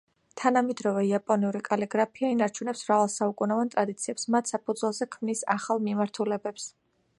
[0.41, 6.67] თანამედროვე იაპონური კალიგრაფია ინარჩუნებს მრავალსაუკუნოვან ტრადიციებს, მათ საფუძველზე ქმნის ახალ მიმართულებებს.